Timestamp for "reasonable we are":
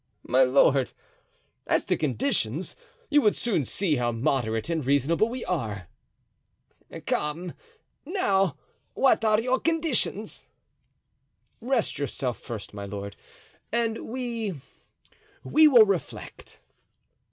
4.83-5.89